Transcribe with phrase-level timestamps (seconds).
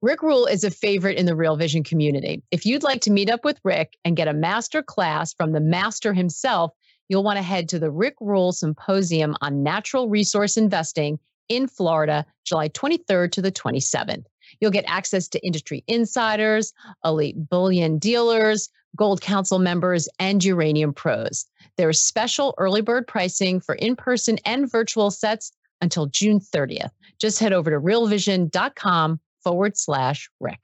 [0.00, 2.40] Rick Rule is a favorite in the Real Vision community.
[2.52, 5.60] If you'd like to meet up with Rick and get a master class from the
[5.60, 6.70] master himself,
[7.08, 11.18] you'll want to head to the Rick Rule Symposium on Natural Resource Investing
[11.48, 14.24] in Florida, July 23rd to the 27th.
[14.60, 16.72] You'll get access to industry insiders,
[17.04, 21.44] elite bullion dealers, Gold Council members, and uranium pros.
[21.76, 26.90] There is special early bird pricing for in person and virtual sets until June 30th.
[27.20, 29.18] Just head over to realvision.com
[29.48, 30.60] forward slash Rick.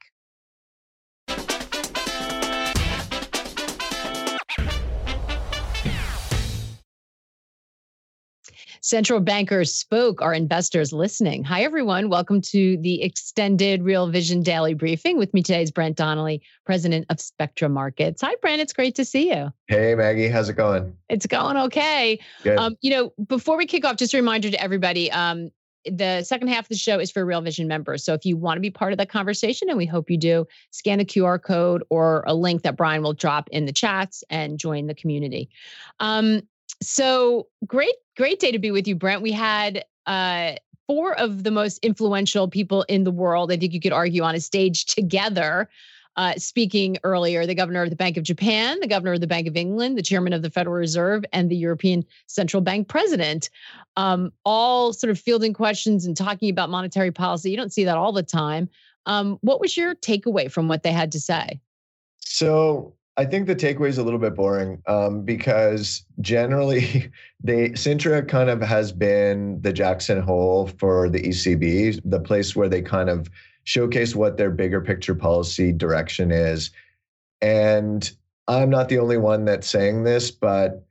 [8.81, 10.21] Central bankers spoke.
[10.21, 11.43] Are investors listening?
[11.45, 12.09] Hi, everyone.
[12.09, 15.17] Welcome to the extended Real Vision Daily Briefing.
[15.17, 18.21] With me today is Brent Donnelly, president of Spectra Markets.
[18.21, 18.61] Hi, Brent.
[18.61, 19.51] It's great to see you.
[19.65, 20.27] Hey, Maggie.
[20.27, 20.95] How's it going?
[21.09, 22.19] It's going okay.
[22.43, 22.59] Good.
[22.59, 25.49] Um, you know, before we kick off, just a reminder to everybody um,
[25.91, 28.03] the second half of the show is for Real Vision members.
[28.03, 30.45] So if you want to be part of that conversation, and we hope you do,
[30.71, 34.57] scan the QR code or a link that Brian will drop in the chats and
[34.57, 35.49] join the community.
[35.99, 36.41] Um,
[36.81, 39.21] so great, great day to be with you, Brent.
[39.21, 40.53] We had uh,
[40.87, 43.51] four of the most influential people in the world.
[43.51, 45.69] I think you could argue on a stage together
[46.17, 49.47] uh, speaking earlier, the governor of the Bank of Japan, the governor of the Bank
[49.47, 53.49] of England, the chairman of the Federal Reserve, and the European Central Bank president,
[53.97, 57.51] um, all sort of fielding questions and talking about monetary policy.
[57.51, 58.69] You don't see that all the time.
[59.05, 61.59] Um, what was your takeaway from what they had to say?
[62.19, 67.11] So I think the takeaway is a little bit boring um, because generally,
[67.43, 72.67] they Sintra kind of has been the Jackson Hole for the ECB, the place where
[72.67, 73.29] they kind of
[73.65, 76.71] showcase what their bigger picture policy direction is.
[77.41, 78.09] And
[78.47, 80.85] I'm not the only one that's saying this, but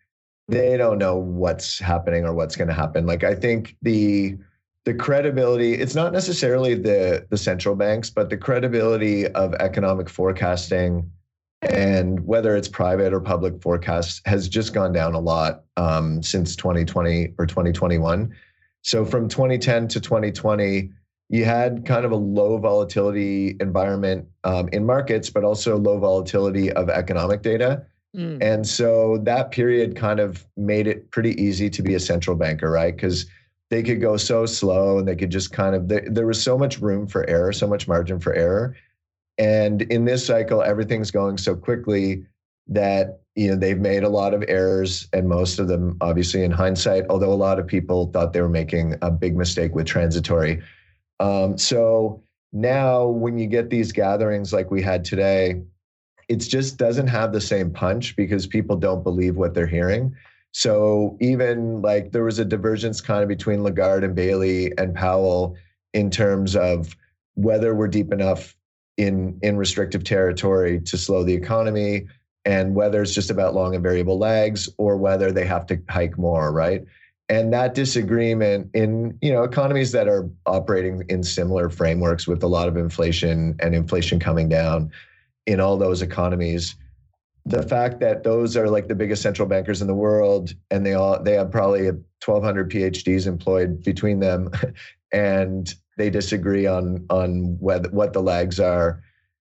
[0.49, 3.07] they don't know what's happening or what's going to happen.
[3.07, 4.37] Like I think the
[4.85, 11.11] the credibility it's not necessarily the the central banks, but the credibility of economic forecasting
[11.62, 16.56] and whether it's private or public forecasts has just gone down a lot um, since
[16.56, 18.35] 2020 or 2021.
[18.83, 20.91] So from 2010 to 2020
[21.34, 26.71] you had kind of a low volatility environment um, in markets, but also low volatility
[26.71, 27.84] of economic data.
[28.17, 28.41] Mm.
[28.41, 32.71] And so that period kind of made it pretty easy to be a central banker,
[32.71, 32.94] right?
[32.94, 33.27] Because
[33.69, 36.56] they could go so slow and they could just kind of, there, there was so
[36.56, 38.77] much room for error, so much margin for error.
[39.37, 42.25] And in this cycle, everything's going so quickly
[42.69, 46.50] that you know they've made a lot of errors and most of them obviously in
[46.50, 50.62] hindsight although a lot of people thought they were making a big mistake with transitory
[51.21, 55.63] um, so now when you get these gatherings like we had today,
[56.29, 60.15] it just doesn't have the same punch because people don't believe what they're hearing.
[60.53, 65.57] So even like there was a divergence kind of between Lagarde and Bailey and Powell
[65.93, 66.97] in terms of
[67.35, 68.57] whether we're deep enough
[68.97, 72.07] in in restrictive territory to slow the economy
[72.45, 76.17] and whether it's just about long and variable lags or whether they have to hike
[76.17, 76.85] more, right?
[77.34, 82.47] And that disagreement in you know economies that are operating in similar frameworks with a
[82.47, 84.91] lot of inflation and inflation coming down
[85.47, 86.77] in all those economies
[87.47, 90.94] the fact that those are like the biggest central bankers in the world and they
[90.94, 94.50] all they have probably 1200 phds employed between them
[95.12, 99.03] and they disagree on on what the lags are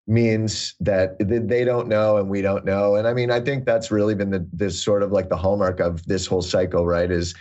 [0.09, 2.95] means that they don't know and we don't know.
[2.95, 5.79] And i mean i think that's really been the this sort of like the hallmark
[5.79, 7.33] of this whole cycle right is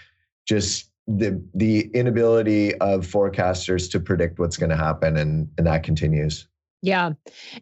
[0.46, 5.82] just the the inability of forecasters to predict what's going to happen and and that
[5.82, 6.48] continues.
[6.82, 7.12] Yeah.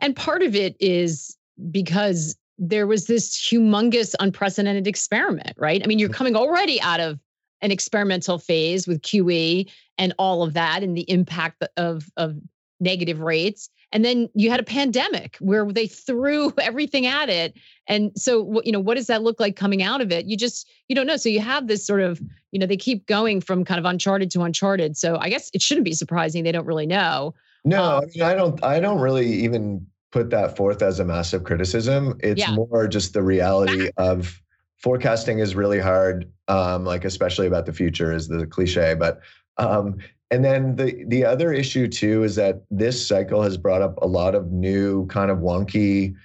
[0.01, 1.37] And part of it is
[1.71, 5.83] because there was this humongous unprecedented experiment right?
[5.83, 7.19] I mean you're coming already out of
[7.61, 12.37] an experimental phase with qe and all of that and the impact of of
[12.81, 17.55] negative rates and then you had a pandemic where they threw everything at it.
[17.87, 20.27] And so you know what does that look like coming out of it?
[20.27, 21.17] You just you don't know.
[21.17, 22.21] So you have this sort of
[22.51, 24.97] you know they keep going from kind of uncharted to uncharted.
[24.97, 27.35] So i guess it shouldn't be surprising they don't really know.
[27.65, 31.05] No um, i mean i don't i don't really even put that forth as a
[31.05, 32.19] massive criticism.
[32.21, 32.55] It's yeah.
[32.55, 34.41] more just the reality of
[34.77, 36.31] forecasting is really hard.
[36.47, 39.21] Um, like especially about the future is the cliche but
[39.57, 39.99] um,
[40.35, 44.07] and then the the other issue too is that this cycle has brought up a
[44.07, 46.17] lot of new kind of wonky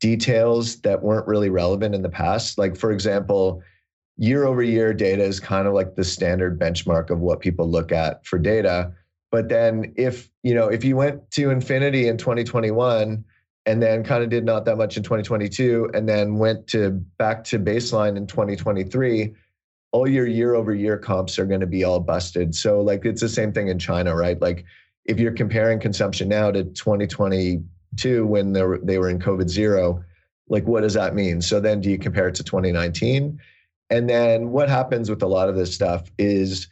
[0.00, 2.58] details that weren't really relevant in the past.
[2.58, 3.62] Like for example,
[4.18, 7.90] year over year data is kind of like the standard benchmark of what people look
[7.90, 8.92] at for data.
[9.32, 13.24] But then if, you know, if you went to infinity in 2021
[13.64, 17.44] and then kind of did not that much in 2022 and then went to back
[17.44, 19.34] to baseline in 2023,
[19.94, 22.52] all your year over year comps are going to be all busted.
[22.52, 24.40] So like it's the same thing in China, right?
[24.42, 24.64] Like
[25.04, 30.04] if you're comparing consumption now to 2022 when they were, they were in COVID zero,
[30.48, 31.40] like what does that mean?
[31.40, 33.38] So then do you compare it to 2019?
[33.88, 36.66] And then what happens with a lot of this stuff is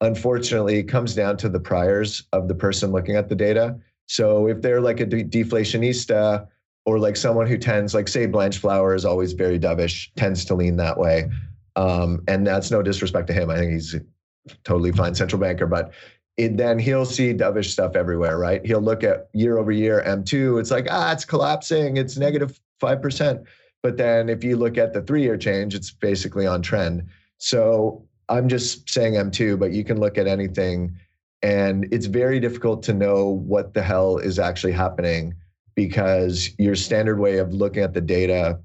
[0.00, 3.78] unfortunately it comes down to the priors of the person looking at the data.
[4.06, 6.48] So if they're like a de- deflationista
[6.86, 10.74] or like someone who tends like say Blanchflower is always very dovish, tends to lean
[10.78, 11.30] that way
[11.76, 13.50] um, and that's no disrespect to him.
[13.50, 13.96] I think he's
[14.64, 15.92] totally fine central banker, but
[16.36, 18.64] it, then he'll see dovish stuff everywhere, right?
[18.64, 20.60] He'll look at year over year M2.
[20.60, 21.96] It's like, ah, it's collapsing.
[21.96, 23.44] It's negative 5%.
[23.82, 27.06] But then if you look at the three year change, it's basically on trend.
[27.38, 30.96] So I'm just saying M2, but you can look at anything.
[31.42, 35.34] And it's very difficult to know what the hell is actually happening
[35.74, 38.58] because your standard way of looking at the data,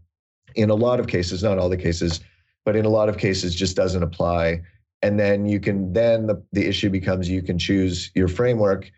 [0.56, 2.22] in a lot of cases, not all the cases,
[2.66, 4.62] but in a lot of cases just doesn't apply.
[5.02, 8.92] And then you can then the, the issue becomes you can choose your framework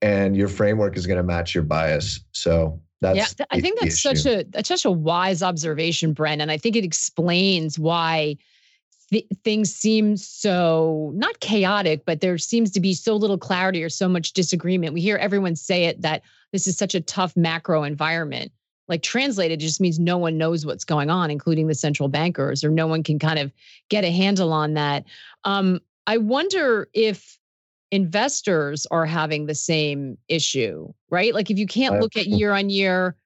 [0.00, 2.20] and your framework is going to match your bias.
[2.32, 6.42] So that's yeah the, i think that's such a that's such a wise observation brent
[6.42, 8.36] and i think it explains why
[9.10, 13.88] th- things seem so not chaotic but there seems to be so little clarity or
[13.88, 14.94] so much disagreement.
[14.94, 16.22] We hear everyone say it that
[16.52, 18.52] this is such a tough macro environment
[18.88, 22.70] like translated just means no one knows what's going on including the central bankers or
[22.70, 23.52] no one can kind of
[23.88, 25.04] get a handle on that.
[25.44, 27.38] Um, i wonder if
[27.90, 31.32] investors are having the same issue right?
[31.32, 33.16] Like if you can't look at year on year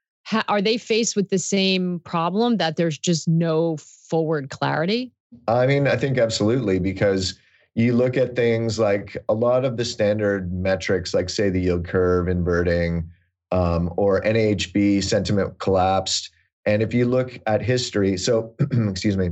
[0.48, 5.12] are they faced with the same problem that there's just no forward clarity?
[5.48, 7.34] I mean i think absolutely because
[7.74, 11.86] you look at things like a lot of the standard metrics like say the yield
[11.86, 13.10] curve inverting
[13.52, 16.30] um, or NAHB sentiment collapsed.
[16.64, 18.54] And if you look at history, so
[18.88, 19.30] excuse me,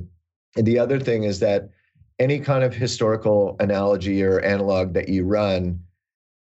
[0.54, 1.70] the other thing is that
[2.18, 5.80] any kind of historical analogy or analog that you run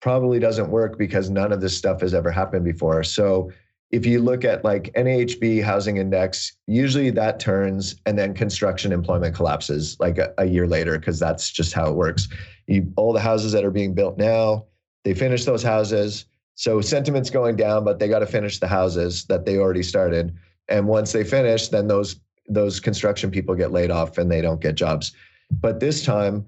[0.01, 3.03] probably doesn't work because none of this stuff has ever happened before.
[3.03, 3.51] So
[3.91, 9.35] if you look at like NAHB housing index, usually that turns and then construction employment
[9.35, 12.29] collapses like a, a year later because that's just how it works.
[12.69, 14.67] You, all the houses that are being built now,
[15.05, 19.27] they finish those houses so sentiment's going down, but they got to finish the houses
[19.27, 20.35] that they already started.
[20.69, 22.17] And once they finish, then those
[22.49, 25.13] those construction people get laid off and they don't get jobs.
[25.51, 26.47] But this time,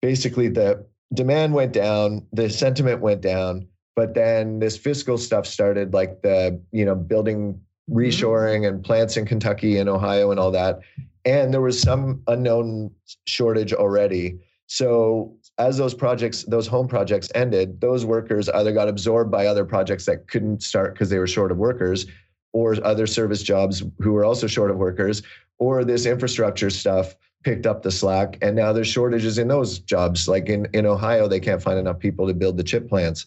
[0.00, 3.66] basically the demand went down, the sentiment went down,
[3.96, 7.60] but then this fiscal stuff started like the, you know, building
[7.90, 10.80] reshoring and plants in Kentucky and Ohio and all that.
[11.24, 12.92] And there was some unknown
[13.26, 14.38] shortage already.
[14.68, 19.64] So as those projects, those home projects ended, those workers either got absorbed by other
[19.64, 22.06] projects that couldn't start because they were short of workers,
[22.52, 25.22] or other service jobs who were also short of workers,
[25.58, 27.14] or this infrastructure stuff
[27.44, 28.38] picked up the slack.
[28.42, 30.26] And now there's shortages in those jobs.
[30.26, 33.26] Like in, in Ohio, they can't find enough people to build the chip plants.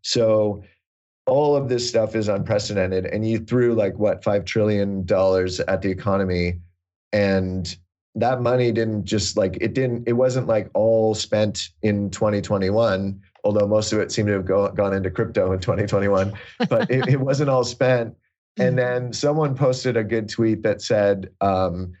[0.00, 0.64] So
[1.26, 3.06] all of this stuff is unprecedented.
[3.06, 5.00] And you threw like what, $5 trillion
[5.68, 6.60] at the economy.
[7.12, 7.76] And
[8.14, 13.66] that money didn't just like it didn't it wasn't like all spent in 2021 although
[13.66, 16.32] most of it seemed to have go, gone into crypto in 2021
[16.68, 18.14] but it, it, wasn't all spent.
[18.56, 21.92] And then someone posted a good tweet that said um,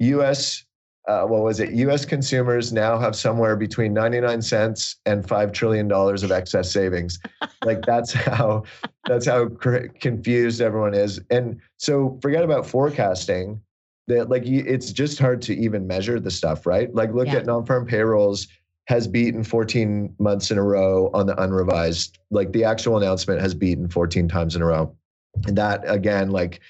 [0.00, 0.64] us
[1.06, 1.68] uh, what was it?
[1.74, 7.18] Us consumers now have somewhere between 99 cents and 5 trillion dollars of excess savings.
[7.62, 8.64] Like that's how
[9.06, 11.20] that's how cr- confused everyone is.
[11.28, 13.60] And so forget about forecasting
[14.06, 16.94] that like it's just hard to even measure the stuff, right?
[16.94, 17.36] Like look yeah.
[17.36, 18.48] at non-farm payrolls
[18.86, 22.18] has beaten 14 months in a row on the unrevised.
[22.30, 24.94] Like the actual announcement has beaten 14 times in a row.
[25.46, 26.60] And that again, like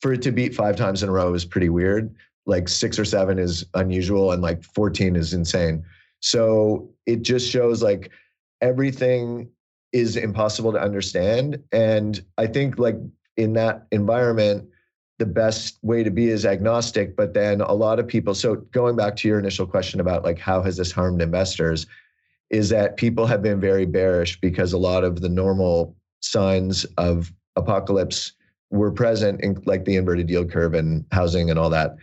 [0.00, 2.14] for it to beat five times in a row is pretty weird.
[2.46, 5.84] Like six or seven is unusual and like 14 is insane.
[6.20, 8.10] So it just shows like
[8.62, 9.50] everything
[9.92, 11.62] is impossible to understand.
[11.72, 12.96] And I think like
[13.36, 14.68] in that environment,
[15.18, 17.16] the best way to be is agnostic.
[17.16, 20.38] But then a lot of people, so going back to your initial question about like
[20.38, 21.86] how has this harmed investors,
[22.50, 27.32] is that people have been very bearish because a lot of the normal signs of
[27.56, 28.32] apocalypse
[28.70, 31.96] were present in like the inverted yield curve and housing and all that.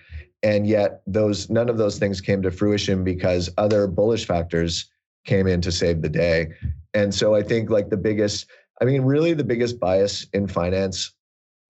[0.43, 4.89] And yet those none of those things came to fruition because other bullish factors
[5.25, 6.50] came in to save the day.
[6.93, 8.48] And so I think like the biggest,
[8.79, 11.14] I mean, really the biggest bias in finance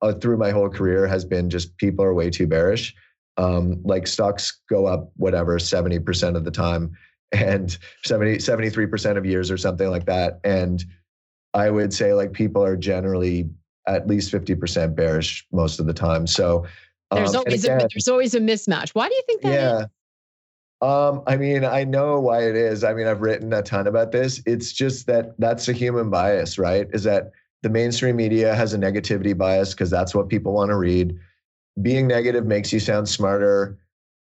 [0.01, 2.93] uh, through my whole career has been just people are way too bearish.
[3.37, 6.95] Um, like stocks go up whatever 70% of the time
[7.31, 10.85] and 70 73% of years or something like that and
[11.53, 13.49] i would say like people are generally
[13.87, 16.65] at least 50% bearish most of the time so
[17.11, 19.79] there's um, always again, a there's always a mismatch why do you think that yeah
[19.79, 19.85] is?
[20.81, 22.83] Um, I mean, I know why it is.
[22.83, 24.41] I mean, I've written a ton about this.
[24.45, 26.87] It's just that that's a human bias, right?
[26.91, 27.31] Is that
[27.65, 31.17] the mainstream media has a negativity bias because that's what people want to read.
[31.81, 33.79] Being negative makes you sound smarter.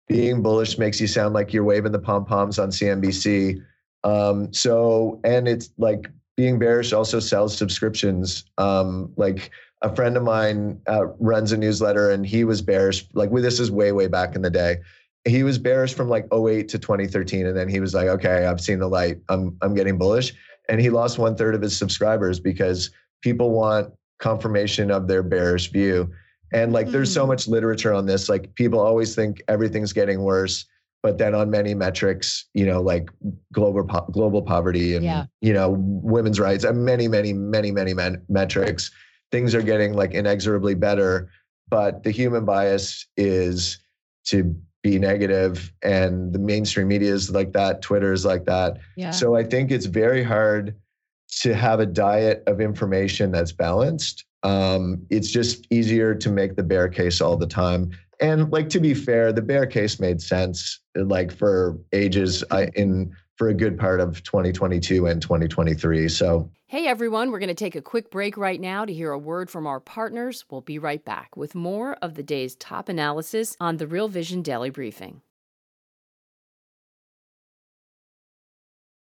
[0.09, 3.63] Being bullish makes you sound like you're waving the pom poms on CNBC.
[4.03, 8.43] Um, so, and it's like being bearish also sells subscriptions.
[8.57, 13.05] Um, like a friend of mine uh, runs a newsletter and he was bearish.
[13.13, 14.79] Like, well, this is way, way back in the day
[15.25, 18.61] he was bearish from like 08 to 2013 and then he was like okay i've
[18.61, 20.33] seen the light i'm i'm getting bullish
[20.69, 22.89] and he lost one third of his subscribers because
[23.21, 26.11] people want confirmation of their bearish view
[26.51, 27.29] and like mm there's so hmm.
[27.29, 30.65] much literature on this like people always think everything's getting worse
[31.03, 33.09] but then on many metrics you know like
[33.53, 35.25] global po- global poverty and yeah.
[35.41, 38.91] you know women's rights and many many many many men- metrics
[39.31, 41.29] things are getting like inexorably better
[41.69, 43.77] but the human bias is
[44.25, 49.11] to be negative and the mainstream media is like that twitter is like that yeah.
[49.11, 50.75] so i think it's very hard
[51.29, 56.63] to have a diet of information that's balanced um, it's just easier to make the
[56.63, 60.79] bear case all the time and like to be fair the bear case made sense
[60.95, 66.85] like for ages I, in for a good part of 2022 and 2023 so Hey
[66.85, 69.65] everyone, we're going to take a quick break right now to hear a word from
[69.65, 70.45] our partners.
[70.51, 74.43] We'll be right back with more of the day's top analysis on the Real Vision
[74.43, 75.23] Daily Briefing.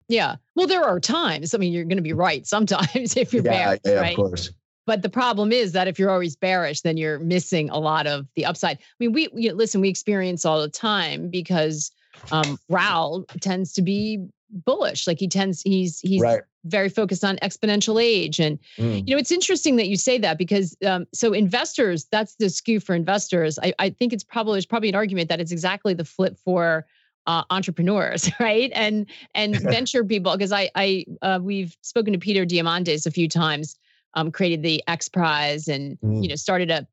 [0.07, 0.35] Yeah.
[0.55, 1.53] Well, there are times.
[1.53, 4.11] I mean, you're going to be right sometimes if you're yeah, bearish, yeah, right?
[4.11, 4.51] Of course.
[4.87, 8.27] But the problem is that if you're always bearish, then you're missing a lot of
[8.35, 8.77] the upside.
[8.77, 11.91] I mean, we, we listen, we experience all the time because
[12.31, 15.07] um, Raoul tends to be bullish.
[15.07, 16.41] Like he tends, he's he's right.
[16.65, 19.07] very focused on exponential age, and mm.
[19.07, 22.79] you know it's interesting that you say that because um, so investors, that's the skew
[22.79, 23.57] for investors.
[23.61, 26.85] I, I think it's probably there's probably an argument that it's exactly the flip for
[27.27, 28.71] uh, entrepreneurs, right?
[28.73, 33.27] And and venture people because I I uh, we've spoken to Peter Diamandis a few
[33.27, 33.77] times.
[34.13, 36.21] Um, created the X Prize and mm.
[36.21, 36.85] you know started a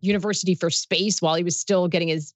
[0.00, 2.32] university for space while he was still getting his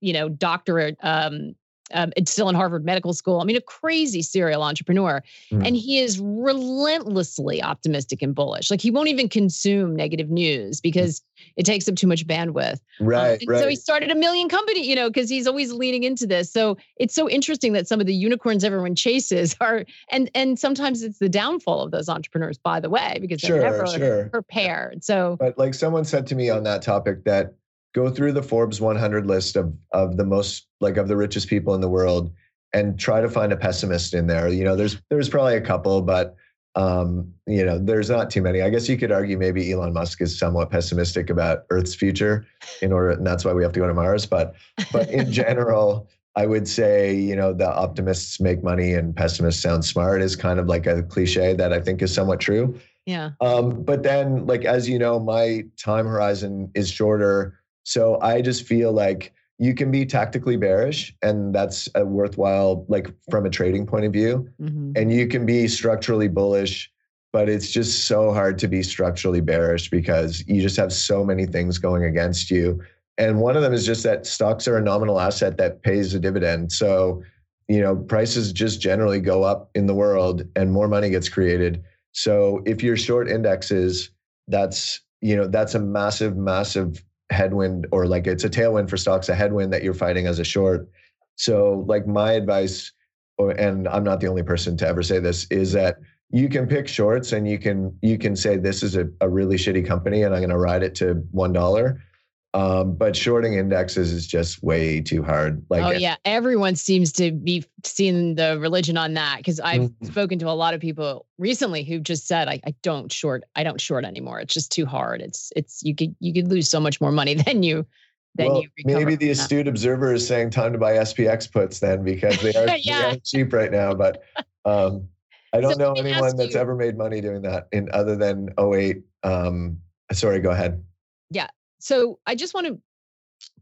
[0.00, 1.54] you know doctorate um,
[1.92, 3.40] um, it's still in Harvard Medical School.
[3.40, 5.22] I mean, a crazy serial entrepreneur.
[5.52, 5.66] Mm.
[5.66, 8.70] And he is relentlessly optimistic and bullish.
[8.70, 11.22] Like he won't even consume negative news because
[11.56, 12.80] it takes up too much bandwidth.
[13.00, 13.40] Right.
[13.42, 13.60] Um, right.
[13.60, 16.52] So he started a million company, you know, because he's always leaning into this.
[16.52, 21.02] So it's so interesting that some of the unicorns everyone chases are, and and sometimes
[21.02, 24.28] it's the downfall of those entrepreneurs, by the way, because they're sure, never sure.
[24.28, 25.04] prepared.
[25.04, 27.54] So, but like someone said to me on that topic that
[27.94, 31.74] go through the Forbes 100 list of of the most like of the richest people
[31.74, 32.32] in the world
[32.72, 34.48] and try to find a pessimist in there.
[34.48, 36.36] You know, there's there's probably a couple, but
[36.76, 38.62] um, you know, there's not too many.
[38.62, 42.46] I guess you could argue maybe Elon Musk is somewhat pessimistic about Earth's future
[42.80, 44.26] in order, and that's why we have to go to Mars.
[44.26, 44.54] But
[44.92, 49.84] but in general, I would say, you know, the optimists make money and pessimists sound
[49.84, 52.78] smart is kind of like a cliche that I think is somewhat true.
[53.04, 53.30] Yeah.
[53.40, 58.66] Um, but then, like as you know, my time horizon is shorter so I just
[58.66, 63.86] feel like you can be tactically bearish and that's a worthwhile like from a trading
[63.86, 64.48] point of view.
[64.60, 64.92] Mm-hmm.
[64.96, 66.90] and you can be structurally bullish
[67.32, 71.46] but it's just so hard to be structurally bearish because you just have so many
[71.46, 72.82] things going against you.
[73.18, 76.18] And one of them is just that stocks are a nominal asset that pays a
[76.18, 76.72] dividend.
[76.72, 77.22] So
[77.68, 81.84] you know prices just generally go up in the world and more money gets created.
[82.12, 84.10] So if you're short indexes
[84.48, 89.28] that's you know that's a massive massive headwind or like it's a tailwind for stocks,
[89.28, 90.88] a headwind that you're fighting as a short.
[91.36, 92.92] So, like my advice,
[93.38, 95.96] and I'm not the only person to ever say this, is that
[96.30, 99.56] you can pick shorts and you can you can say this is a, a really
[99.56, 102.02] shitty company and I'm going to ride it to one dollar.
[102.52, 105.64] Um, but shorting indexes is just way too hard.
[105.70, 110.06] Like, oh yeah, everyone seems to be seeing the religion on that because I've mm-hmm.
[110.06, 113.62] spoken to a lot of people recently who just said, I, I don't short, I
[113.62, 114.40] don't short anymore.
[114.40, 115.20] It's just too hard.
[115.20, 117.86] It's it's you could you could lose so much more money than you
[118.34, 118.68] than well, you.
[118.84, 122.76] Maybe the astute observer is saying time to buy SPX puts then because they are,
[122.78, 123.02] yeah.
[123.02, 123.94] they are cheap right now.
[123.94, 124.24] But
[124.64, 125.06] um,
[125.52, 128.48] I don't so know anyone that's you, ever made money doing that in other than
[128.58, 129.02] 08.
[129.22, 129.78] Um,
[130.12, 130.82] sorry, go ahead.
[131.30, 131.46] Yeah
[131.80, 132.80] so I just want to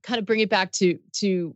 [0.03, 1.55] kind of bring it back to to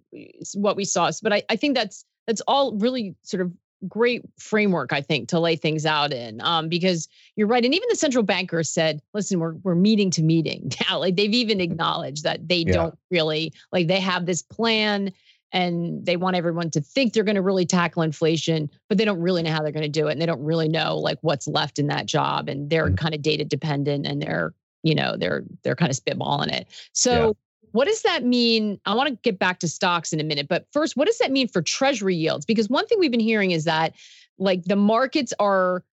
[0.55, 1.11] what we saw.
[1.23, 3.53] But I, I think that's that's all really sort of
[3.89, 6.41] great framework, I think, to lay things out in.
[6.41, 7.65] Um, because you're right.
[7.65, 10.99] And even the central banker said, listen, we're we're meeting to meeting now.
[10.99, 12.73] Like they've even acknowledged that they yeah.
[12.73, 15.13] don't really like they have this plan
[15.55, 19.21] and they want everyone to think they're going to really tackle inflation, but they don't
[19.21, 20.13] really know how they're going to do it.
[20.13, 22.49] And they don't really know like what's left in that job.
[22.49, 22.95] And they're mm-hmm.
[22.95, 27.29] kind of data dependent and they're you know they're they're kind of spitballing it so
[27.29, 27.33] yeah.
[27.73, 30.67] what does that mean i want to get back to stocks in a minute but
[30.73, 33.65] first what does that mean for treasury yields because one thing we've been hearing is
[33.65, 33.95] that
[34.39, 35.85] like the markets are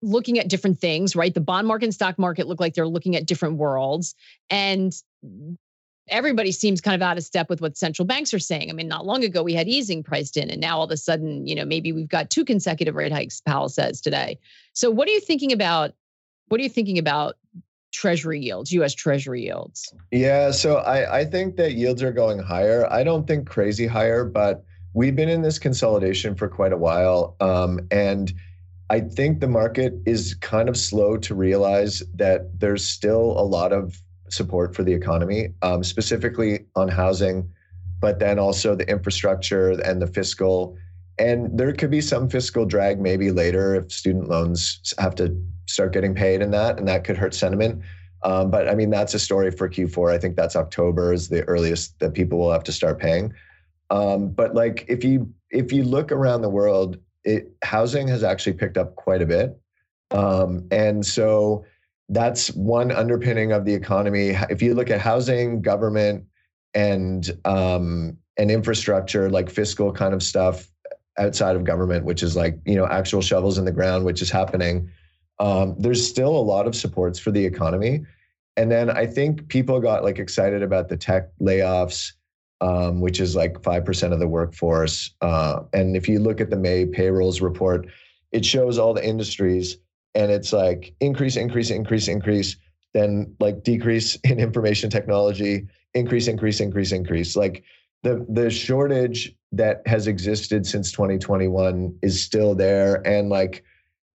[0.00, 3.16] looking at different things right the bond market and stock market look like they're looking
[3.16, 4.14] at different worlds
[4.50, 5.02] and
[6.10, 8.70] everybody seems kind of out of step with what central banks are saying.
[8.70, 10.96] I mean, not long ago we had easing priced in, and now all of a
[10.96, 13.40] sudden, you know, maybe we've got two consecutive rate hikes.
[13.40, 14.38] Powell says today.
[14.72, 15.92] So, what are you thinking about?
[16.48, 17.36] What are you thinking about
[17.98, 19.92] treasury yields, US treasury yields?
[20.12, 22.86] Yeah, so I, I think that yields are going higher.
[22.92, 24.64] I don't think crazy higher, but
[24.94, 27.34] we've been in this consolidation for quite a while.
[27.40, 28.32] Um, and
[28.88, 33.72] I think the market is kind of slow to realize that there's still a lot
[33.72, 34.00] of
[34.30, 37.50] support for the economy, um, specifically on housing,
[38.00, 40.78] but then also the infrastructure and the fiscal.
[41.18, 45.92] And there could be some fiscal drag maybe later if student loans have to start
[45.92, 47.82] getting paid in that, and that could hurt sentiment.
[48.22, 50.12] Um, but I mean, that's a story for Q4.
[50.12, 53.32] I think that's October is the earliest that people will have to start paying.
[53.90, 58.54] Um, but like if you if you look around the world, it housing has actually
[58.54, 59.58] picked up quite a bit,
[60.10, 61.64] um, and so
[62.08, 64.30] that's one underpinning of the economy.
[64.50, 66.24] If you look at housing, government,
[66.74, 70.68] and um, and infrastructure, like fiscal kind of stuff,
[71.18, 74.30] outside of government, which is like, you know, actual shovels in the ground, which is
[74.30, 74.90] happening.
[75.38, 78.04] Um, there's still a lot of supports for the economy.
[78.56, 82.12] And then I think people got like excited about the tech layoffs,
[82.60, 85.14] um, which is like 5% of the workforce.
[85.20, 87.86] Uh, and if you look at the May payrolls report,
[88.32, 89.78] it shows all the industries
[90.14, 92.56] and it's like increase, increase, increase, increase,
[92.94, 97.36] then like decrease in information technology, increase, increase, increase, increase.
[97.36, 97.62] Like
[98.02, 103.06] the the shortage that has existed since 2021 is still there.
[103.06, 103.64] And like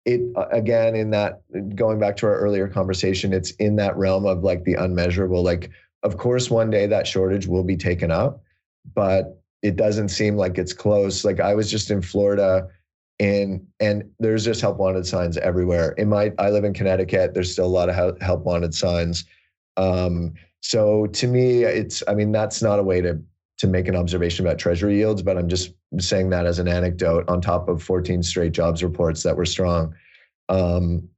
[0.04, 1.42] it again in that
[1.76, 5.42] going back to our earlier conversation it's in that realm of like the unmeasurable.
[5.42, 5.70] Like
[6.02, 8.42] of course one day that shortage will be taken up
[8.94, 11.24] but it doesn't seem like it's close.
[11.24, 12.68] Like i was just in florida
[13.20, 15.92] and and there's just help wanted signs everywhere.
[15.92, 17.32] In my i live in connecticut.
[17.32, 19.24] There's still a lot of help wanted signs.
[19.76, 23.20] Um so to me it's i mean that's not a way to
[23.62, 27.24] to make an observation about treasury yields, but I'm just saying that as an anecdote
[27.28, 29.94] on top of 14 straight jobs reports that were strong.
[30.48, 31.08] Um,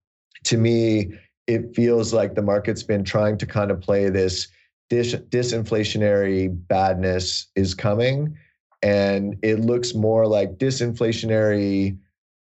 [0.43, 1.15] to me,
[1.47, 4.49] it feels like the market's been trying to kind of play this
[4.91, 8.37] dis- disinflationary badness is coming.
[8.83, 11.97] And it looks more like disinflationary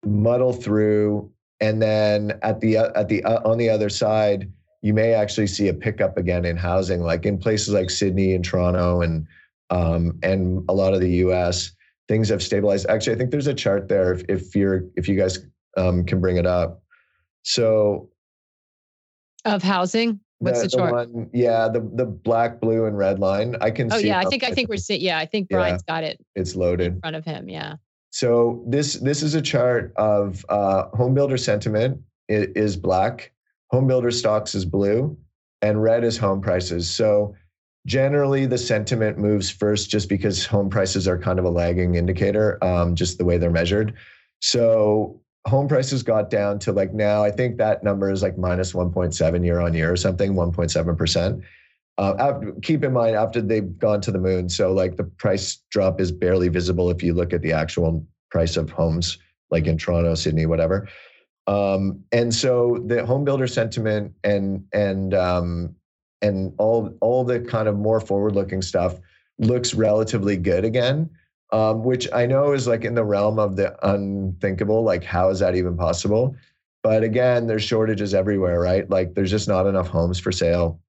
[0.06, 1.28] muddle through.
[1.60, 4.48] And then at the, at the, uh, on the other side,
[4.80, 8.44] you may actually see a pickup again in housing, like in places like Sydney and
[8.44, 9.26] Toronto and
[9.70, 11.72] um, and a lot of the U.S.
[12.08, 12.86] things have stabilized.
[12.88, 15.38] Actually, I think there's a chart there if, if you're if you guys
[15.76, 16.82] um, can bring it up.
[17.42, 18.10] So
[19.44, 20.20] of housing.
[20.40, 20.92] What's the, the chart?
[20.92, 23.56] One, yeah, the the black, blue, and red line.
[23.60, 23.90] I can.
[23.90, 23.96] See.
[23.96, 25.00] Oh yeah, I think I think we're seeing.
[25.00, 26.24] Yeah, I think Brian's yeah, got it.
[26.34, 27.48] It's loaded in front of him.
[27.48, 27.76] Yeah.
[28.10, 33.32] So this this is a chart of uh, home builder sentiment is black,
[33.70, 35.16] home builder stocks is blue,
[35.62, 36.88] and red is home prices.
[36.88, 37.34] So
[37.88, 42.62] generally the sentiment moves first just because home prices are kind of a lagging indicator
[42.62, 43.94] um, just the way they're measured.
[44.40, 48.72] So home prices got down to like now i think that number is like minus
[48.72, 51.42] 1.7 year on year or something 1.7%
[51.96, 55.62] uh, after, keep in mind after they've gone to the moon so like the price
[55.70, 59.16] drop is barely visible if you look at the actual price of homes
[59.50, 60.86] like in toronto sydney whatever.
[61.46, 65.74] Um, and so the home builder sentiment and and um,
[66.22, 68.98] and all all the kind of more forward looking stuff
[69.38, 71.08] looks relatively good again
[71.52, 75.38] um, which i know is like in the realm of the unthinkable like how is
[75.38, 76.36] that even possible?
[76.82, 78.88] But again there's shortages everywhere right?
[78.88, 80.80] Like there's just not enough homes for sale.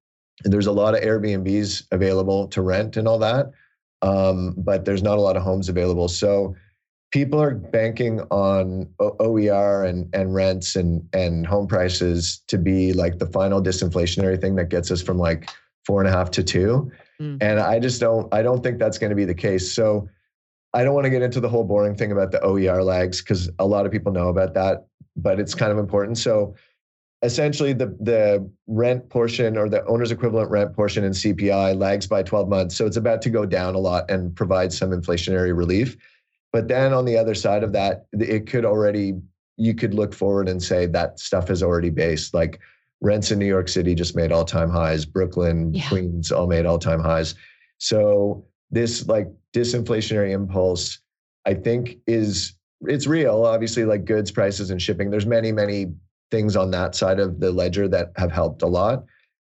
[0.43, 3.51] And there's a lot of Airbnbs available to rent and all that,
[4.01, 6.07] um, but there's not a lot of homes available.
[6.07, 6.55] So
[7.11, 13.17] people are banking on OER and, and rents and, and home prices to be like
[13.17, 15.49] the final disinflationary thing that gets us from like
[15.85, 16.91] four and a half to two.
[17.19, 17.37] Mm.
[17.41, 19.71] And I just don't, I don't think that's going to be the case.
[19.71, 20.07] So
[20.73, 23.49] I don't want to get into the whole boring thing about the OER lags because
[23.57, 26.17] a lot of people know about that, but it's kind of important.
[26.19, 26.55] So
[27.21, 32.23] essentially the the rent portion or the owner's equivalent rent portion in CPI lags by
[32.23, 32.75] 12 months.
[32.75, 35.97] So it's about to go down a lot and provide some inflationary relief.
[36.51, 39.13] But then on the other side of that, it could already
[39.57, 42.33] you could look forward and say that stuff is already based.
[42.33, 42.59] Like
[43.01, 45.87] rents in New York City just made all-time highs, Brooklyn, yeah.
[45.89, 47.35] Queens all made all-time highs.
[47.77, 50.99] So this like disinflationary impulse,
[51.45, 53.45] I think is it's real.
[53.45, 55.11] Obviously, like goods prices and shipping.
[55.11, 55.93] There's many, many
[56.31, 59.03] things on that side of the ledger that have helped a lot.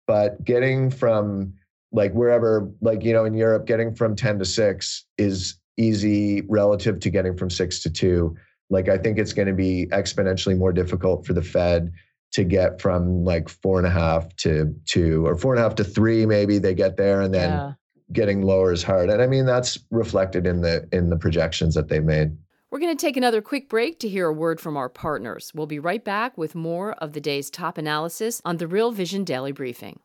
[0.06, 1.54] But getting from
[1.92, 7.00] like wherever, like, you know, in Europe, getting from 10 to six is easy relative
[7.00, 8.36] to getting from six to two.
[8.70, 11.92] Like, I think it's going to be exponentially more difficult for the Fed
[12.34, 15.76] to get from like four and a half to two or four and a half
[15.76, 17.72] to three, maybe they get there and then yeah.
[18.10, 19.08] getting lower is hard.
[19.08, 22.36] And I mean, that's reflected in the in the projections that they made.
[22.72, 25.52] We're going to take another quick break to hear a word from our partners.
[25.54, 29.22] We'll be right back with more of the day's top analysis on the Real Vision
[29.22, 30.00] Daily Briefing.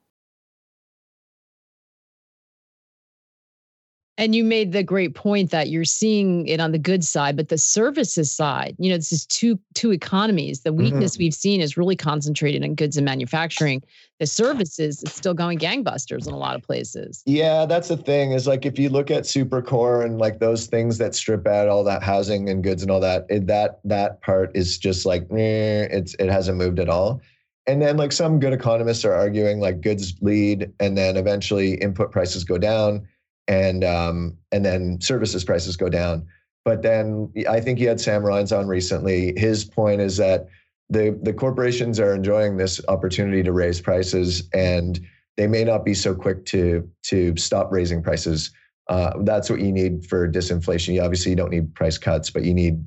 [4.19, 7.47] And you made the great point that you're seeing it on the good side, but
[7.47, 10.59] the services side, you know, this is two two economies.
[10.59, 11.23] The weakness mm-hmm.
[11.23, 13.81] we've seen is really concentrated in goods and manufacturing.
[14.19, 17.23] The services, it's still going gangbusters in a lot of places.
[17.25, 18.33] Yeah, that's the thing.
[18.33, 21.85] Is like if you look at Supercore and like those things that strip out all
[21.85, 26.13] that housing and goods and all that, it, that that part is just like it's
[26.19, 27.21] it hasn't moved at all.
[27.67, 32.11] And then like some good economists are arguing like goods lead, and then eventually input
[32.11, 33.07] prices go down
[33.49, 36.25] and um, and then services prices go down.
[36.63, 39.33] But then I think you had Sam Rines on recently.
[39.35, 40.47] His point is that
[40.89, 44.99] the the corporations are enjoying this opportunity to raise prices, and
[45.35, 48.51] they may not be so quick to to stop raising prices.
[48.87, 50.93] Uh, that's what you need for disinflation.
[50.93, 52.83] You obviously don't need price cuts, but you need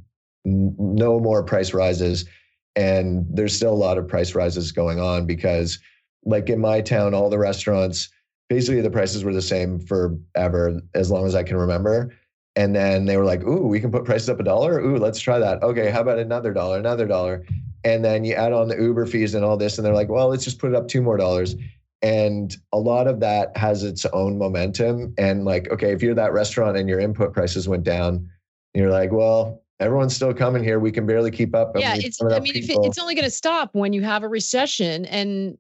[0.47, 2.25] n- no more price rises.
[2.75, 5.79] And there's still a lot of price rises going on because,
[6.25, 8.09] like in my town, all the restaurants
[8.53, 12.15] basically the prices were the same forever as long as I can remember.
[12.55, 14.79] And then they were like, "Ooh, we can put prices up a dollar.
[14.79, 15.63] Ooh, let's try that.
[15.63, 17.47] Okay, how about another dollar, another dollar?"
[17.83, 20.29] And then you add on the Uber fees and all this, and they're like, "Well,
[20.29, 21.57] let's just put it up two more dollars."
[22.03, 25.15] And a lot of that has its own momentum.
[25.17, 28.29] And like, okay, if you're that restaurant and your input prices went down,
[28.75, 30.79] you're like, "Well, everyone's still coming here.
[30.79, 32.21] We can barely keep up." Yeah, it's.
[32.21, 35.57] I mean, if it, it's only going to stop when you have a recession, and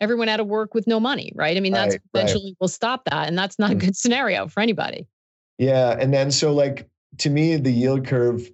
[0.00, 1.56] everyone out of work with no money, right?
[1.56, 2.56] I mean, that's right, eventually right.
[2.60, 3.28] will stop that.
[3.28, 3.80] And that's not a mm.
[3.80, 5.06] good scenario for anybody.
[5.58, 5.96] Yeah.
[5.98, 8.50] And then so like to me, the yield curve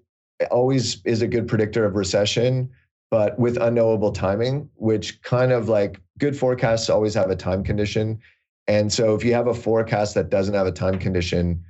[0.51, 2.71] always is a good predictor of recession,
[3.11, 8.19] but with unknowable timing, which kind of like good forecasts always have a time condition.
[8.67, 11.65] And so if you have a forecast that doesn't have a time condition,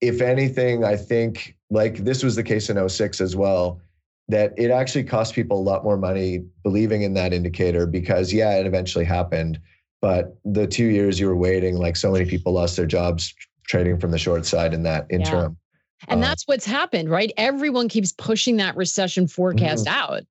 [0.00, 3.80] if anything, I think like this was the case in 06 as well
[4.28, 8.56] that it actually cost people a lot more money believing in that indicator because yeah
[8.56, 9.60] it eventually happened
[10.00, 13.34] but the two years you were waiting like so many people lost their jobs
[13.66, 15.56] trading from the short side in that interim
[16.00, 16.12] yeah.
[16.12, 20.12] and um, that's what's happened right everyone keeps pushing that recession forecast mm-hmm.
[20.12, 20.22] out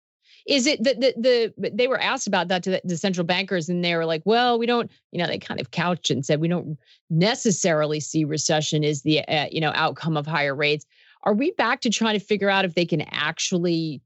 [0.47, 1.13] is it that the,
[1.57, 4.21] the they were asked about that to the, the, central bankers and they were like
[4.25, 6.77] well we don't you know they kind of couched and said we don't
[7.09, 10.85] necessarily see recession is the uh, you know outcome of higher rates
[11.23, 14.01] are we back to trying to figure out if they can actually,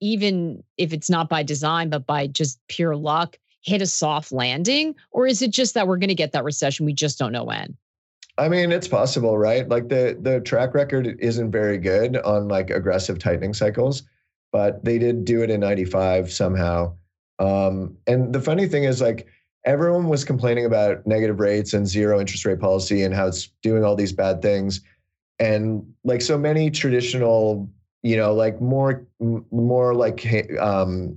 [0.00, 4.94] even if it's not by design, but by just pure luck, hit a soft landing?
[5.10, 6.86] Or is it just that we're going to get that recession?
[6.86, 7.76] We just don't know when.
[8.36, 9.68] I mean, it's possible, right?
[9.68, 14.02] Like the the track record isn't very good on like aggressive tightening cycles,
[14.52, 16.94] but they did do it in 95 somehow.
[17.38, 19.28] Um, and the funny thing is like
[19.64, 23.84] everyone was complaining about negative rates and zero interest rate policy and how it's doing
[23.84, 24.80] all these bad things
[25.38, 27.68] and like so many traditional
[28.02, 29.06] you know like more
[29.50, 30.26] more like
[30.60, 31.16] um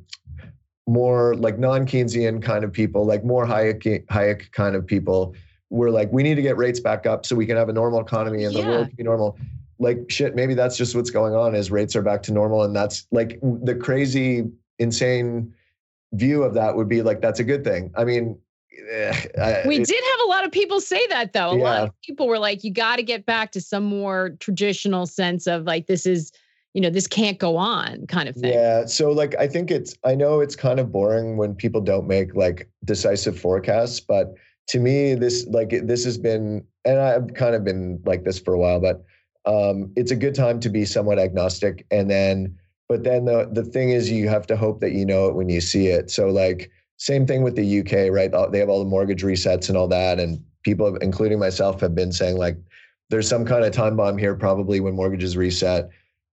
[0.87, 5.35] more like non-keynesian kind of people like more hayek hayek kind of people
[5.69, 7.99] were like we need to get rates back up so we can have a normal
[7.99, 8.61] economy and yeah.
[8.61, 9.37] the world can be normal
[9.79, 12.75] like shit maybe that's just what's going on is rates are back to normal and
[12.75, 14.49] that's like the crazy
[14.79, 15.53] insane
[16.13, 18.39] view of that would be like that's a good thing i mean
[19.65, 21.51] we did have a lot of people say that though.
[21.51, 21.63] A yeah.
[21.63, 25.47] lot of people were like, you got to get back to some more traditional sense
[25.47, 26.31] of like, this is,
[26.73, 28.53] you know, this can't go on kind of thing.
[28.53, 28.85] Yeah.
[28.85, 32.35] So like I think it's I know it's kind of boring when people don't make
[32.35, 34.35] like decisive forecasts, but
[34.69, 38.53] to me this like this has been and I've kind of been like this for
[38.53, 39.03] a while, but
[39.45, 42.57] um it's a good time to be somewhat agnostic and then
[42.89, 45.49] but then the the thing is you have to hope that you know it when
[45.49, 46.11] you see it.
[46.11, 48.31] So like same thing with the UK, right?
[48.51, 52.11] They have all the mortgage resets and all that and people including myself have been
[52.11, 52.57] saying like
[53.09, 55.89] there's some kind of time bomb here probably when mortgages reset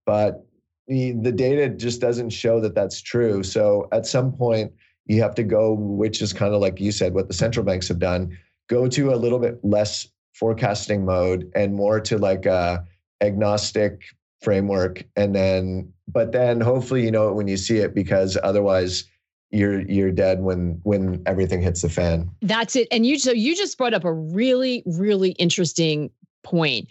[0.06, 0.44] but
[0.88, 4.72] the, the data just doesn't show that that's true so at some point
[5.06, 7.86] you have to go which is kind of like you said what the central banks
[7.86, 8.36] have done
[8.68, 12.84] go to a little bit less forecasting mode and more to like a
[13.20, 14.02] agnostic
[14.42, 19.04] framework and then but then hopefully you know it when you see it because otherwise
[19.54, 23.56] you're you're dead when when everything hits the fan that's it and you so you
[23.56, 26.10] just brought up a really really interesting
[26.44, 26.88] point.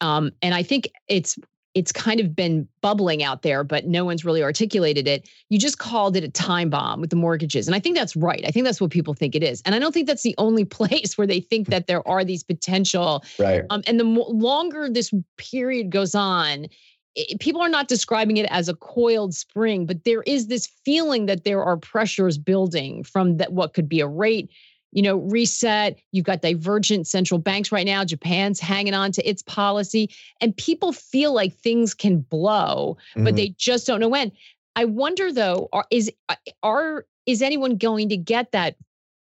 [0.00, 1.38] Um, and I think it's
[1.74, 5.28] it's kind of been bubbling out there, but no one's really articulated it.
[5.50, 7.68] You just called it a time bomb with the mortgages.
[7.68, 8.42] And I think that's right.
[8.46, 9.60] I think that's what people think it is.
[9.66, 12.42] And I don't think that's the only place where they think that there are these
[12.42, 13.22] potential.
[13.38, 13.64] Right.
[13.68, 16.68] Um, and the mo- longer this period goes on,
[17.16, 21.26] it, people are not describing it as a coiled spring, but there is this feeling
[21.26, 24.50] that there are pressures building from that what could be a rate
[24.92, 25.98] you know, reset.
[26.12, 28.02] You've got divergent central banks right now.
[28.02, 30.08] Japan's hanging on to its policy,
[30.40, 33.36] and people feel like things can blow, but mm-hmm.
[33.36, 34.32] they just don't know when.
[34.74, 38.76] I wonder though, are, is uh, are is anyone going to get that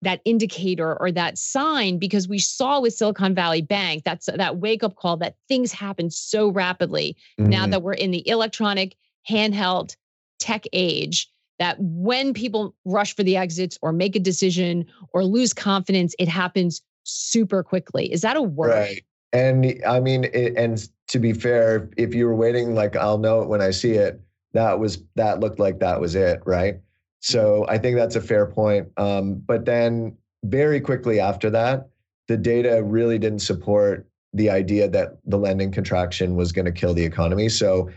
[0.03, 4.83] that indicator or that sign because we saw with Silicon Valley Bank that's that wake
[4.83, 7.49] up call that things happen so rapidly mm-hmm.
[7.49, 8.95] now that we're in the electronic
[9.29, 9.95] handheld
[10.39, 15.53] tech age that when people rush for the exits or make a decision or lose
[15.53, 18.11] confidence, it happens super quickly.
[18.11, 18.71] Is that a word?
[18.71, 19.03] Right.
[19.31, 23.41] And I mean, it, and to be fair, if you were waiting, like I'll know
[23.41, 24.21] it when I see it.
[24.53, 26.79] That was that looked like that was it, right?
[27.23, 28.87] So I think that's a fair point.
[28.97, 31.89] Um, but then very quickly after that,
[32.27, 36.93] the data really didn't support the idea that the lending contraction was going to kill
[36.93, 37.49] the economy.
[37.49, 37.89] So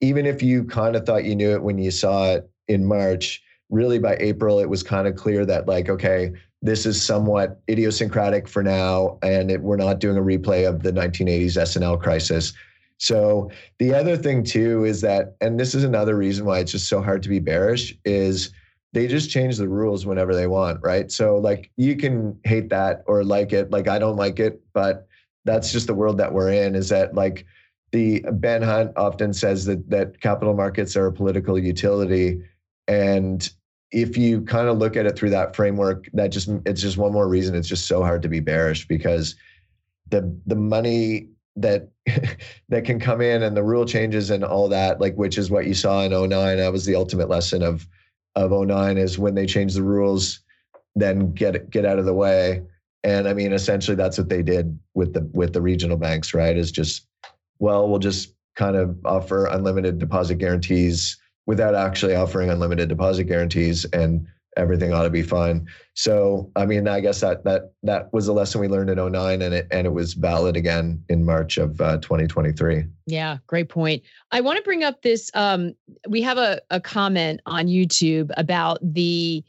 [0.00, 3.42] even if you kind of thought you knew it when you saw it, in March,
[3.70, 8.46] really by April, it was kind of clear that, like, okay, this is somewhat idiosyncratic
[8.46, 12.52] for now, and it, we're not doing a replay of the 1980s S&L crisis.
[12.98, 16.88] So the other thing too is that, and this is another reason why it's just
[16.88, 18.50] so hard to be bearish, is
[18.92, 21.10] they just change the rules whenever they want, right?
[21.12, 25.06] So like you can hate that or like it, like I don't like it, but
[25.44, 26.74] that's just the world that we're in.
[26.74, 27.46] Is that like
[27.92, 32.42] the Ben Hunt often says that that capital markets are a political utility,
[32.86, 33.50] and
[33.90, 37.12] if you kind of look at it through that framework, that just it's just one
[37.12, 39.34] more reason it's just so hard to be bearish because
[40.10, 41.88] the the money that
[42.68, 45.66] that can come in and the rule changes and all that, like which is what
[45.66, 46.30] you saw in 09.
[46.30, 47.86] That was the ultimate lesson of
[48.34, 50.40] of 09 is when they change the rules,
[50.94, 52.62] then get get out of the way.
[53.04, 56.56] And I mean, essentially that's what they did with the with the regional banks, right?
[56.56, 57.06] Is just,
[57.58, 63.84] well, we'll just kind of offer unlimited deposit guarantees without actually offering unlimited deposit guarantees
[63.86, 64.26] and
[64.58, 65.66] everything ought to be fine.
[65.94, 69.42] So, I mean, I guess that that that was a lesson we learned in 09
[69.42, 72.84] and it and it was valid again in March of uh, 2023.
[73.06, 74.02] Yeah, great point.
[74.30, 75.74] I want to bring up this um,
[76.08, 79.42] we have a, a comment on YouTube about the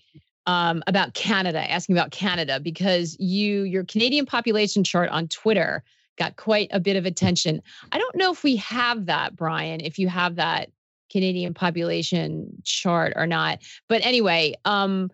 [0.45, 5.83] um, about Canada, asking about Canada because you your Canadian population chart on Twitter
[6.17, 7.61] got quite a bit of attention.
[7.91, 10.69] I don't know if we have that, Brian, if you have that
[11.09, 13.59] Canadian population chart or not.
[13.87, 15.09] But anyway, um,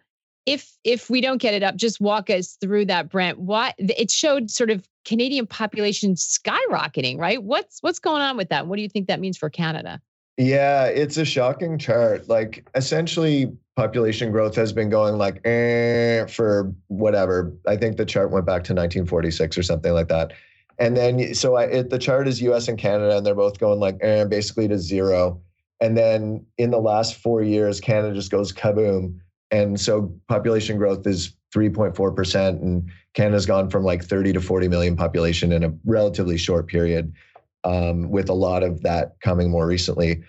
[0.46, 3.40] if if we don't get it up, just walk us through that, Brent.
[3.40, 7.42] What it showed sort of Canadian population skyrocketing, right?
[7.42, 8.68] What's what's going on with that?
[8.68, 10.02] What do you think that means for Canada?
[10.38, 12.28] Yeah, it's a shocking chart.
[12.28, 17.54] Like essentially, population growth has been going like eh, for whatever.
[17.68, 20.34] I think the chart went back to 1946 or something like that.
[20.78, 22.68] And then so I, it, the chart is U.S.
[22.68, 25.42] and Canada, and they're both going like eh, basically to zero.
[25.82, 29.20] And then in the last four years, Canada just goes kaboom.
[29.52, 32.50] And so population growth is 3.4%.
[32.62, 37.14] And Canada's gone from like 30 to 40 million population in a relatively short period,
[37.64, 40.24] um, with a lot of that coming more recently.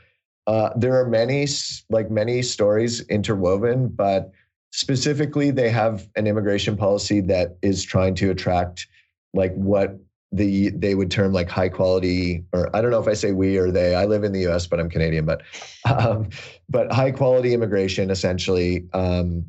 [0.47, 1.47] Uh, there are many,
[1.91, 4.31] like many stories interwoven, but
[4.71, 8.87] specifically, they have an immigration policy that is trying to attract
[9.35, 9.99] like what
[10.33, 13.57] the they would term like high quality or I don't know if I say we
[13.59, 13.95] or they.
[13.95, 14.67] I live in the U.S.
[14.67, 15.43] but I'm Canadian, but
[15.85, 16.29] um,
[16.69, 18.87] but high quality immigration essentially.
[18.93, 19.45] Um,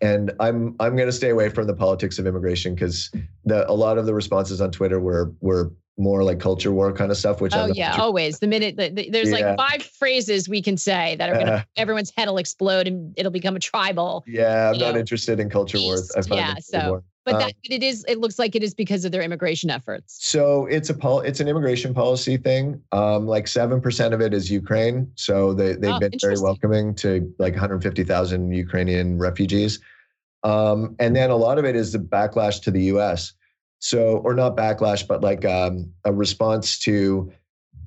[0.00, 3.10] and I'm I'm going to stay away from the politics of immigration because
[3.44, 7.10] the a lot of the responses on Twitter were were more like culture war kind
[7.10, 7.40] of stuff.
[7.40, 9.54] Which I oh yeah, always the minute the, the, there's yeah.
[9.54, 13.14] like five phrases we can say that are gonna uh, everyone's head will explode and
[13.16, 14.24] it'll become a tribal.
[14.26, 16.10] Yeah, I'm not know, interested in culture wars.
[16.30, 19.22] yeah, so but that um, it is it looks like it is because of their
[19.22, 20.18] immigration efforts.
[20.20, 22.82] So it's a pol- it's an immigration policy thing.
[22.92, 25.10] Um, like seven percent of it is Ukraine.
[25.14, 29.80] So they they've oh, been very welcoming to like 150,000 Ukrainian refugees.
[30.42, 33.32] Um, and then a lot of it is the backlash to the U.S.
[33.84, 37.30] So or not backlash, but like um, a response to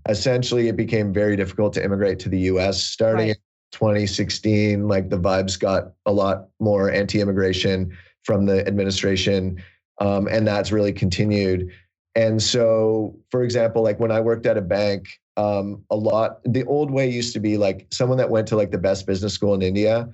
[0.08, 2.84] essentially it became very difficult to immigrate to the U.S.
[2.84, 3.36] starting right.
[3.36, 4.88] in 2016.
[4.88, 9.60] Like the vibes got a lot more anti-immigration from the administration,
[10.00, 11.72] um, and that's really continued.
[12.14, 16.64] And so, for example, like when I worked at a bank, um, a lot the
[16.66, 19.56] old way used to be like someone that went to like the best business school
[19.56, 20.08] in India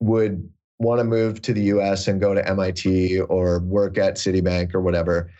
[0.00, 4.74] would want to move to the US and go to MIT or work at Citibank
[4.74, 5.30] or whatever.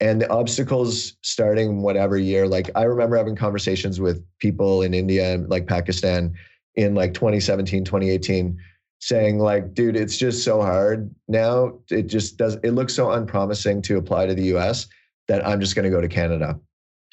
[0.00, 5.34] And the obstacles starting whatever year, like I remember having conversations with people in India
[5.34, 6.34] and like Pakistan
[6.74, 8.58] in like 2017, 2018
[9.00, 13.82] saying like dude it's just so hard now it just does it looks so unpromising
[13.82, 14.86] to apply to the US
[15.28, 16.58] that I'm just going to go to Canada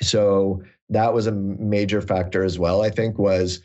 [0.01, 3.61] so that was a major factor as well i think was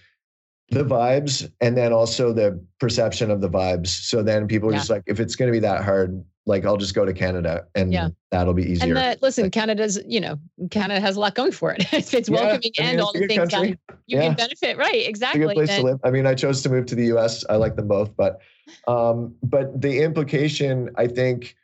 [0.70, 4.78] the vibes and then also the perception of the vibes so then people are yeah.
[4.78, 7.66] just like if it's going to be that hard like I'll just go to Canada
[7.74, 8.08] and yeah.
[8.30, 8.86] that'll be easier.
[8.86, 10.38] And that, listen, Canada's, you know,
[10.70, 11.84] Canada has a lot going for it.
[11.92, 14.78] it's yeah, welcoming I mean, and all the things that you can benefit.
[14.78, 15.06] Right.
[15.08, 15.42] Exactly.
[15.42, 16.00] It's a good place to live.
[16.04, 17.44] I mean, I chose to move to the US.
[17.50, 18.40] I like them both, but
[18.86, 21.56] um, but the implication I think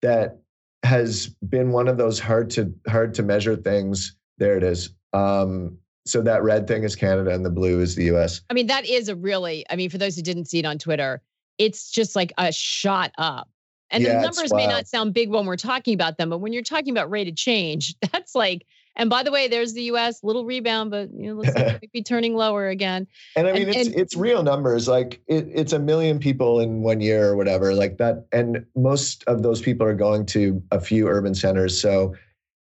[0.00, 0.38] that
[0.82, 4.16] has been one of those hard to hard to measure things.
[4.38, 4.94] There it is.
[5.12, 8.40] Um, so that red thing is Canada and the blue is the US.
[8.50, 10.78] I mean, that is a really, I mean, for those who didn't see it on
[10.78, 11.22] Twitter,
[11.58, 13.48] it's just like a shot up
[13.90, 16.52] and yeah, the numbers may not sound big when we're talking about them, but when
[16.52, 20.22] you're talking about rate of change, that's like, and by the way, there's the US
[20.22, 23.06] little rebound, but you know, let's be turning lower again.
[23.36, 24.88] And I mean, and, it's and, it's real numbers.
[24.88, 28.26] Like it, it's a million people in one year or whatever, like that.
[28.32, 31.80] And most of those people are going to a few urban centers.
[31.80, 32.14] So,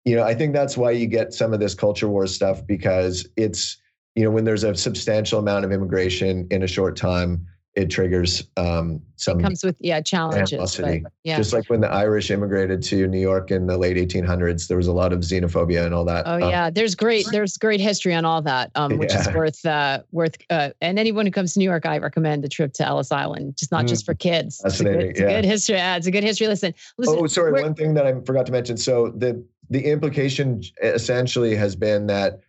[0.05, 3.27] you know, I think that's why you get some of this culture war stuff because
[3.37, 3.79] it's,
[4.15, 8.43] you know, when there's a substantial amount of immigration in a short time, it triggers
[8.59, 10.77] um, some it comes with yeah challenges.
[10.77, 11.37] But, yeah.
[11.37, 14.89] Just like when the Irish immigrated to New York in the late 1800s, there was
[14.89, 16.25] a lot of xenophobia and all that.
[16.27, 19.21] Oh um, yeah, there's great there's great history on all that, um, which yeah.
[19.21, 20.37] is worth uh, worth.
[20.51, 23.57] Uh, and anyone who comes to New York, I recommend the trip to Ellis Island.
[23.57, 24.61] Just not mm, just for kids.
[24.63, 25.01] Fascinating.
[25.01, 25.27] It's a good, it's yeah.
[25.27, 25.77] a good history.
[25.77, 26.49] Yeah, it's a good history.
[26.49, 26.75] Listen.
[26.99, 27.63] listen oh, sorry.
[27.63, 28.77] One thing that I forgot to mention.
[28.77, 32.41] So the the implication essentially has been that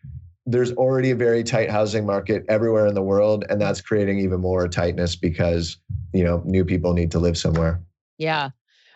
[0.45, 4.41] there's already a very tight housing market everywhere in the world and that's creating even
[4.41, 5.77] more tightness because
[6.13, 7.81] you know new people need to live somewhere.
[8.17, 8.49] Yeah.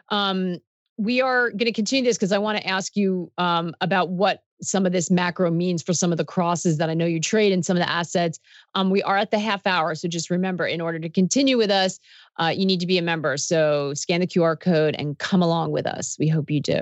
[0.10, 0.58] Um,
[0.98, 4.44] we are going to continue this because i want to ask you um, about what
[4.62, 7.54] some of this macro means for some of the crosses that i know you trade
[7.54, 8.40] and some of the assets.
[8.76, 11.72] Um, we are at the half hour so just remember in order to continue with
[11.72, 11.98] us
[12.40, 13.38] uh, you need to be a member.
[13.38, 16.18] So scan the qr code and come along with us.
[16.20, 16.82] We hope you do